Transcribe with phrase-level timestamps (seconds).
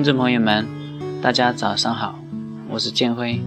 [0.00, 0.66] 听众朋友们，
[1.20, 2.18] 大家早上好，
[2.70, 3.38] 我是建辉。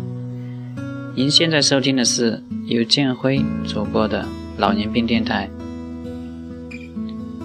[1.16, 4.24] 您现在收听的是由建辉主播的
[4.60, 5.50] 老年病电台。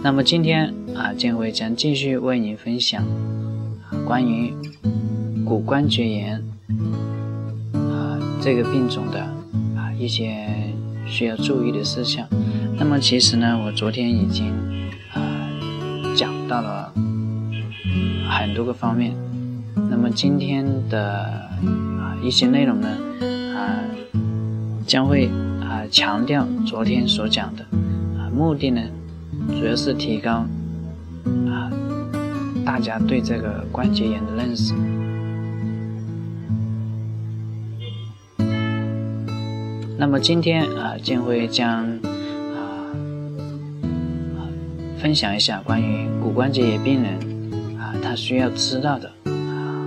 [0.03, 3.03] 那么今天啊，建辉将继续为您分享
[4.07, 4.53] 关于
[5.43, 6.45] 骨关节炎
[7.73, 9.21] 啊这个病种的
[9.75, 10.47] 啊一些
[11.07, 12.29] 需要注意的事项。
[12.79, 14.53] 那么其实呢，我昨天已经
[15.15, 15.49] 啊
[16.15, 16.93] 讲到了。
[18.31, 19.15] 很多个方面，
[19.91, 21.21] 那么今天的
[21.99, 22.89] 啊一些内容呢，
[23.57, 23.81] 啊
[24.87, 25.29] 将会
[25.61, 27.63] 啊强调昨天所讲的
[28.19, 28.81] 啊目的呢，
[29.49, 30.47] 主要是提高
[31.47, 31.71] 啊
[32.65, 34.75] 大家对这个关节炎的认识。
[39.99, 41.85] 那么今天啊建辉将
[42.55, 42.87] 啊
[44.99, 47.38] 分享一下关于骨关节炎病人。
[48.19, 49.87] 需要知道的啊，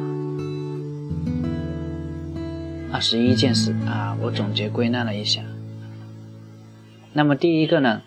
[2.94, 5.44] 二十一件事啊，我总结归纳了一下。
[7.14, 8.02] 那么第一个呢，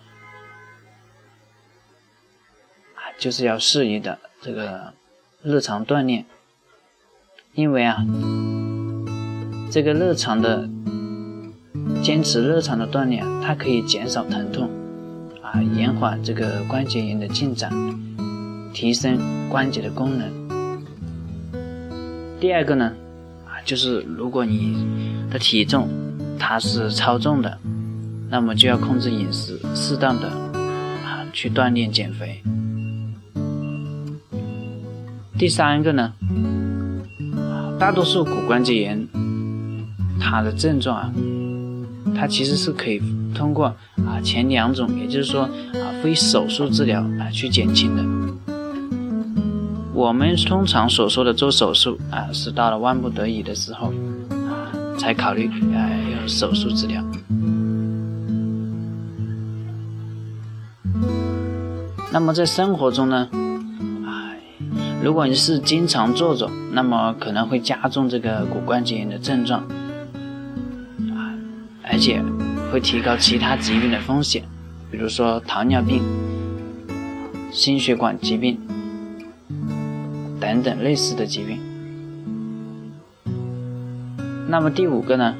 [2.95, 4.93] 啊，就是要适宜的这个
[5.43, 6.25] 日常锻炼，
[7.53, 8.03] 因为啊，
[9.71, 10.67] 这个日常的
[12.01, 14.69] 坚持日常的锻炼，它可以减少疼痛，
[15.43, 17.71] 啊，延缓这个关节炎的进展。
[18.75, 19.17] 提升
[19.49, 20.29] 关节的功能。
[22.41, 22.91] 第二个呢，
[23.45, 24.85] 啊，就是如果你
[25.31, 25.87] 的体重
[26.37, 27.57] 它是超重的，
[28.29, 32.43] 那么就要控制饮食，适当的啊去锻炼减肥。
[35.37, 36.11] 第三个呢，
[37.79, 39.07] 大多数骨关节炎
[40.19, 41.13] 它的症状啊，
[42.13, 43.01] 它其实是可以
[43.33, 43.67] 通过
[44.05, 48.03] 啊前两种，也就是说啊非手术治疗啊去减轻的。
[49.95, 53.93] 我们通常所说的做手术啊，是到了万不得已的时候
[54.29, 54.67] 啊
[54.99, 57.01] 才考虑啊用手术治疗。
[62.11, 63.29] 那么在生活中呢？
[64.05, 64.37] 哎
[65.01, 69.61] 如果你是经常坐着，那么可能会加重这个骨关节炎的症状，
[71.15, 71.31] 啊，
[71.83, 72.21] 而且
[72.69, 74.43] 会提高其他疾病的风险，
[74.91, 76.03] 比如说糖尿病、
[77.49, 78.59] 心血管疾病
[80.55, 81.59] 等等类似的疾病。
[84.47, 85.35] 那么第五个呢？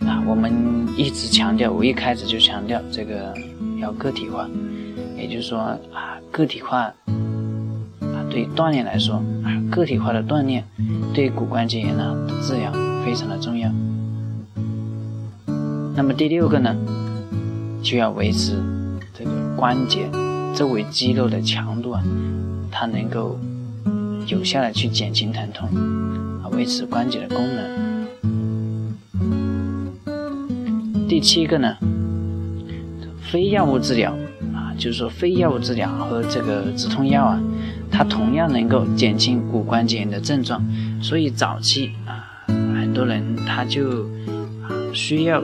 [0.00, 0.52] 啊，我们
[0.96, 3.32] 一直强调，我一开始就强调这个
[3.80, 4.48] 要个体化，
[5.16, 5.78] 也就是说啊，
[6.32, 6.94] 个体化啊。
[8.28, 10.64] 对锻炼来说，啊，个体化的锻炼
[11.14, 12.72] 对骨关节炎呢的治疗
[13.04, 13.70] 非常的重要。
[15.94, 16.74] 那么第六个呢，
[17.80, 18.60] 就要维持
[19.14, 20.08] 这个关节
[20.52, 22.02] 周围肌肉的强度啊，
[22.72, 23.38] 它能够
[24.28, 25.68] 有效的去减轻疼痛，
[26.42, 28.06] 啊，维持关节的功能。
[31.08, 31.74] 第七个呢，
[33.22, 34.12] 非药物治疗
[34.52, 37.40] 啊，就是说非药物治疗和这个止痛药啊。
[37.90, 40.62] 它同样能够减轻骨关节炎的症状，
[41.02, 44.06] 所以早期啊，很多人他就
[44.92, 45.42] 需要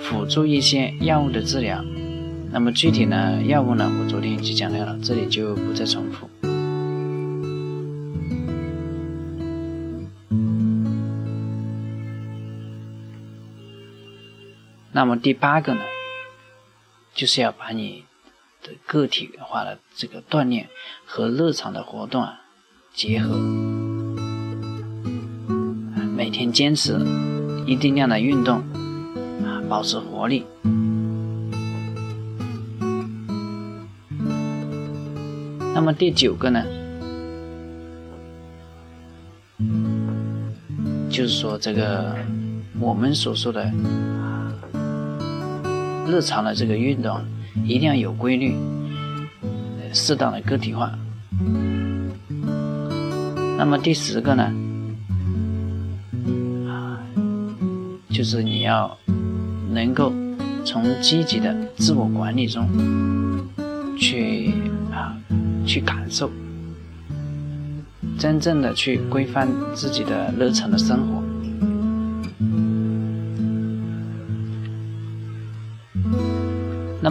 [0.00, 1.84] 辅助一些药物的治疗。
[2.50, 6.30] 那么具体呢，药物呢，我昨天已经讲到了，这里就不再重复。
[14.96, 15.82] 那么第八个呢，
[17.14, 18.06] 就是要把你
[18.62, 18.72] 的。
[18.86, 20.70] 个体化的这个锻炼
[21.04, 22.40] 和日常的活动啊
[22.94, 23.36] 结合，
[26.16, 26.98] 每天坚持
[27.66, 28.60] 一定量的运动
[29.44, 30.46] 啊，保持活力。
[35.74, 36.64] 那么第九个呢，
[41.10, 42.16] 就是说这个
[42.80, 43.70] 我们所说的
[46.06, 47.20] 日常的这个运动。
[47.64, 48.54] 一定要有规律，
[49.90, 50.92] 适当的个体化。
[53.56, 54.52] 那么第十个呢？
[58.10, 58.94] 就是你要
[59.72, 60.12] 能够
[60.66, 62.68] 从积极的自我管理中
[63.98, 64.52] 去
[64.92, 65.16] 啊
[65.66, 66.30] 去感受，
[68.18, 71.22] 真正的去规范自己的日常的生活。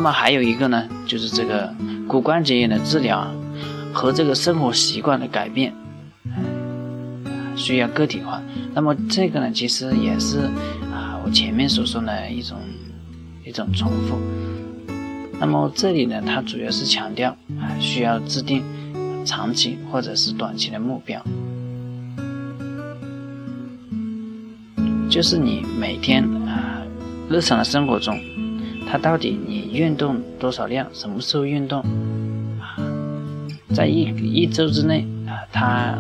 [0.06, 1.74] 那么还有一个呢，就是这个
[2.08, 3.26] 骨关节炎的治疗
[3.92, 5.74] 和这个生活习惯的改变，
[7.56, 8.40] 需要个体化。
[8.76, 10.42] 那么这个呢，其实也是
[10.94, 12.56] 啊，我前面所说的一种
[13.44, 14.20] 一种重复。
[15.40, 18.64] 那么这里呢，它主要是强调啊，需要制定
[19.26, 21.20] 长期或者是短期的目标，
[25.10, 26.84] 就是你每天啊，
[27.28, 28.16] 日常的生活中。
[28.96, 30.88] 它到底你运动多少量？
[30.94, 31.82] 什么时候运动？
[32.62, 32.80] 啊，
[33.76, 35.96] 在一一周之内啊，它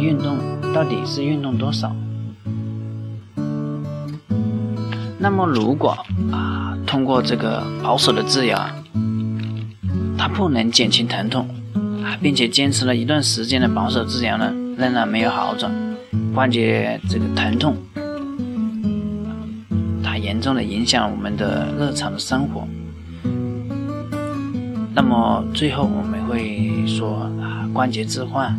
[0.00, 0.38] 运动
[0.72, 1.94] 到底是运动多少？
[5.18, 5.98] 那么如果
[6.32, 8.58] 啊，通过这个保守的治疗，
[10.16, 11.46] 它不能减轻疼痛
[12.02, 15.70] 啊，并且坚持了一段时间的保守治疗呢，仍然没有好转，
[16.34, 17.76] 关节这个疼痛。
[20.38, 22.64] 严重的影响我们的日常的生活。
[24.94, 27.28] 那么最后我们会说，
[27.74, 28.56] 关节置换，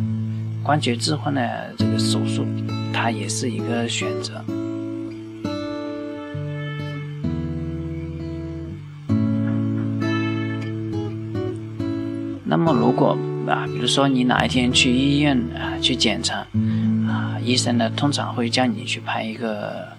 [0.62, 2.44] 关节置换的这个手术，
[2.92, 4.44] 它也是一个选择。
[12.44, 13.16] 那么如果
[13.48, 16.46] 啊，比如说你哪一天去医院啊去检查
[17.08, 19.98] 啊，医生呢通常会叫你去拍一个。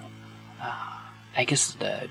[1.34, 2.08] X 的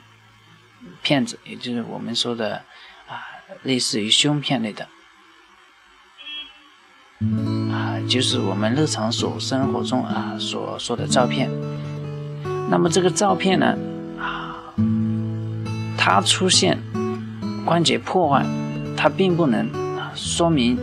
[1.02, 2.62] 片子，也就是我们说的
[3.06, 3.22] 啊，
[3.62, 4.88] 类似于胸片类的
[7.70, 11.50] 啊，就是我们日常所生活中啊所说的照片。
[12.70, 13.76] 那么这个照片呢
[14.18, 14.56] 啊，
[15.98, 16.78] 它出现
[17.64, 18.46] 关节破坏，
[18.96, 20.78] 它并不能啊说明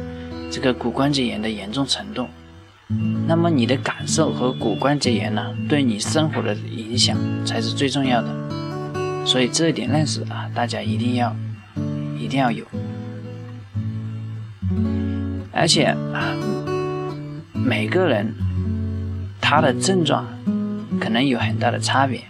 [0.51, 2.27] 这个骨关节炎的严重程度
[3.27, 8.29] 那么你的感受和骨关节炎呢，对你生活的影响才是最重要的。
[9.25, 11.35] 所以这一点认识啊，大家一定要
[12.17, 12.65] 一定要有。
[15.51, 16.33] 而且啊，
[17.53, 18.33] 每个人
[19.41, 20.25] 他的症状
[20.99, 22.23] 可能有很大的差别。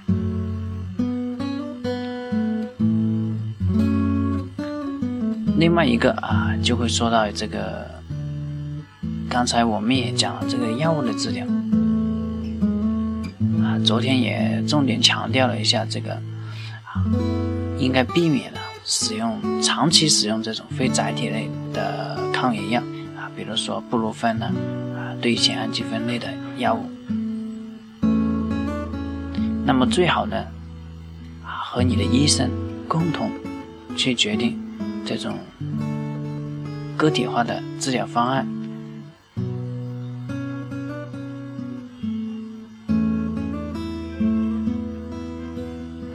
[5.57, 7.96] 另外一个啊，就会说到这个，
[9.29, 11.46] 刚才我们也讲了这个药物的治疗
[13.62, 17.03] 啊，昨天也重点强调了一下这个啊，
[17.77, 22.81] 应该避免了使用长期使用这种非载体类的抗炎药
[23.17, 24.46] 啊，比如说布洛芬呢
[24.96, 26.89] 啊，对乙氨基酚类的药物。
[29.65, 30.38] 那么最好呢
[31.43, 32.50] 啊，和你的医生
[32.88, 33.29] 共同
[33.96, 34.57] 去决定。
[35.05, 35.38] 这种
[36.98, 38.46] 个体化的治疗方案，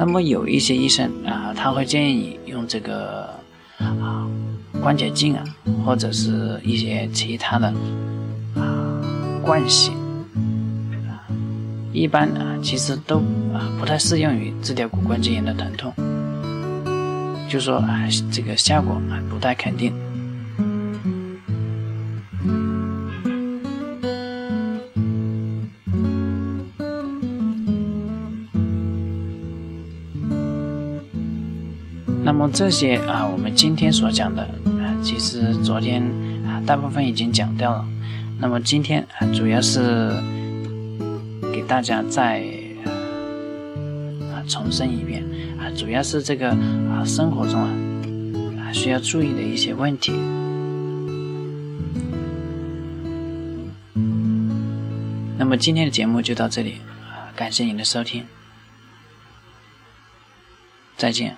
[0.05, 3.33] 那么有一些医生啊，他会建议你用这个
[3.79, 4.27] 啊
[4.83, 5.45] 关节镜啊，
[5.87, 7.73] 或者是一些其他的
[8.57, 9.01] 啊
[9.45, 9.95] 惯性
[11.09, 11.23] 啊，
[11.93, 13.19] 一般啊其实都
[13.55, 15.95] 啊不太适用于治疗骨关节炎的疼痛。
[17.49, 19.95] 就说啊，这个效果啊不太肯定。
[32.43, 36.03] 那么这些啊，我们今天所讲的啊，其实昨天
[36.45, 37.87] 啊大部分已经讲掉了。
[38.41, 40.11] 那么今天啊，主要是
[41.53, 42.43] 给大家再
[44.27, 45.23] 啊重申一遍
[45.57, 45.71] 啊。
[45.77, 46.49] 主要是这个
[46.91, 47.71] 啊，生活中啊
[48.61, 50.11] 啊需要注意的一些问题。
[55.39, 58.27] 那么今天的节目就到这里啊，感谢您的收听，
[60.97, 61.37] 再见。